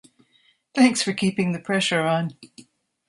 [0.73, 2.31] Thanks for keeping the pressure on!